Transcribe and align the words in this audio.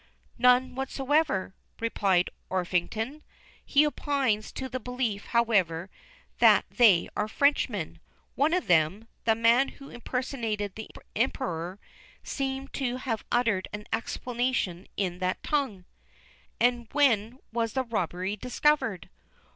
"None 0.39 0.73
whatever," 0.73 1.53
replied 1.79 2.31
Orpington. 2.49 3.21
"He 3.63 3.85
opines 3.85 4.51
to 4.53 4.67
the 4.67 4.79
belief, 4.79 5.25
however, 5.27 5.91
that 6.39 6.65
they 6.71 7.07
are 7.15 7.27
Frenchmen. 7.27 7.99
One 8.33 8.51
of 8.51 8.65
them, 8.65 9.07
the 9.25 9.35
man 9.35 9.67
who 9.67 9.89
impersonated 9.91 10.73
the 10.73 10.89
Emperor, 11.15 11.77
seems 12.23 12.71
to 12.71 12.97
have 12.97 13.23
uttered 13.31 13.67
an 13.73 13.85
exclamation 13.93 14.87
in 14.97 15.19
that 15.19 15.43
tongue." 15.43 15.85
"And 16.59 16.87
when 16.93 17.37
was 17.53 17.73
the 17.73 17.83
robbery 17.83 18.35
discovered?" 18.35 19.07